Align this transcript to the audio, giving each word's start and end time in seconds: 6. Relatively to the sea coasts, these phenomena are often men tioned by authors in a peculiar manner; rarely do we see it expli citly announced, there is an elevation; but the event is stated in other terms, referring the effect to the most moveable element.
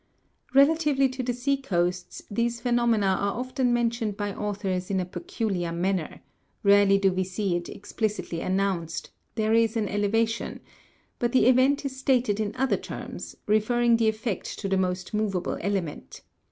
6. 0.47 0.55
Relatively 0.55 1.07
to 1.07 1.21
the 1.21 1.31
sea 1.31 1.55
coasts, 1.57 2.23
these 2.31 2.59
phenomena 2.59 3.05
are 3.21 3.39
often 3.39 3.71
men 3.71 3.91
tioned 3.91 4.17
by 4.17 4.33
authors 4.33 4.89
in 4.89 4.99
a 4.99 5.05
peculiar 5.05 5.71
manner; 5.71 6.21
rarely 6.63 6.97
do 6.97 7.13
we 7.13 7.23
see 7.23 7.55
it 7.55 7.65
expli 7.65 8.07
citly 8.09 8.43
announced, 8.43 9.11
there 9.35 9.53
is 9.53 9.77
an 9.77 9.87
elevation; 9.87 10.59
but 11.19 11.33
the 11.33 11.45
event 11.45 11.85
is 11.85 11.95
stated 11.99 12.39
in 12.39 12.55
other 12.55 12.77
terms, 12.77 13.35
referring 13.45 13.97
the 13.97 14.09
effect 14.09 14.57
to 14.57 14.67
the 14.67 14.75
most 14.75 15.13
moveable 15.13 15.59
element. 15.61 16.21